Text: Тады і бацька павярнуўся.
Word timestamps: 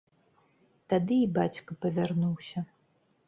Тады 0.93 1.15
і 1.25 1.27
бацька 1.37 1.77
павярнуўся. 1.85 2.65